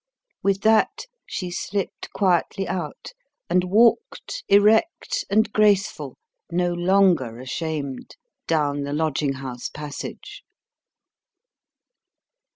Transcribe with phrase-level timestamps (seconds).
[0.41, 3.13] With that, she slipped quietly out,
[3.51, 6.17] and walked, erect and graceful,
[6.51, 8.15] no longer ashamed,
[8.47, 10.43] down the lodging house passage.